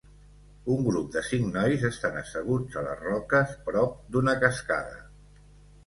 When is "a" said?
2.81-2.85